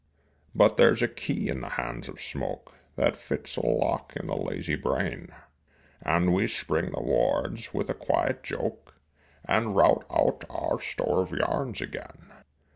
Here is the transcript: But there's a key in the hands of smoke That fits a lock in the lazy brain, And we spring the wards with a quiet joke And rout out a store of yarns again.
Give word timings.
But 0.55 0.77
there's 0.77 1.03
a 1.03 1.07
key 1.07 1.47
in 1.47 1.61
the 1.61 1.69
hands 1.77 2.09
of 2.09 2.19
smoke 2.19 2.73
That 2.95 3.15
fits 3.15 3.55
a 3.55 3.63
lock 3.63 4.15
in 4.15 4.25
the 4.25 4.35
lazy 4.35 4.73
brain, 4.73 5.27
And 6.01 6.33
we 6.33 6.47
spring 6.47 6.89
the 6.89 6.99
wards 7.03 7.71
with 7.71 7.87
a 7.87 7.93
quiet 7.93 8.41
joke 8.41 8.95
And 9.45 9.75
rout 9.75 10.03
out 10.09 10.43
a 10.49 10.81
store 10.81 11.21
of 11.21 11.29
yarns 11.31 11.81
again. 11.81 12.33